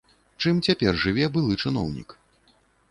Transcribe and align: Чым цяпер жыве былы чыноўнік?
Чым 0.41 0.61
цяпер 0.69 0.99
жыве 1.03 1.25
былы 1.37 1.61
чыноўнік? 1.63 2.19